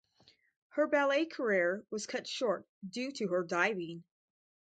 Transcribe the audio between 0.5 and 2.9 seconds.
Her ballet career was cut short